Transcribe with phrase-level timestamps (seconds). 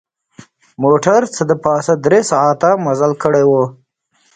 [0.83, 3.51] موټر څه د پاسه درې ساعته مزل کړی و.